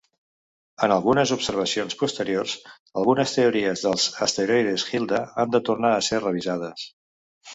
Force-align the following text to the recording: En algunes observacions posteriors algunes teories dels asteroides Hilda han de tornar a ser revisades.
En 0.85 0.93
algunes 0.93 1.33
observacions 1.35 1.97
posteriors 1.99 2.55
algunes 3.01 3.35
teories 3.37 3.85
dels 3.87 4.07
asteroides 4.27 4.87
Hilda 4.95 5.23
han 5.43 5.55
de 5.57 5.61
tornar 5.69 5.95
a 5.99 6.03
ser 6.11 6.23
revisades. 6.25 6.87